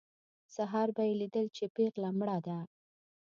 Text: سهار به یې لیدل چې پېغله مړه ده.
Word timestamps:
سهار 0.55 0.87
به 0.95 1.03
یې 1.07 1.13
لیدل 1.21 1.47
چې 1.55 1.65
پېغله 1.75 2.09
مړه 2.19 2.37
ده. 2.45 2.57